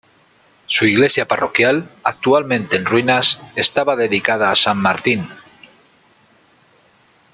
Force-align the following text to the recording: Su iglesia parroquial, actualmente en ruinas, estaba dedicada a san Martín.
Su 0.65 0.87
iglesia 0.87 1.27
parroquial, 1.27 1.87
actualmente 2.03 2.75
en 2.77 2.85
ruinas, 2.85 3.39
estaba 3.55 3.95
dedicada 3.95 4.49
a 4.49 4.55
san 4.55 4.79
Martín. 4.79 5.29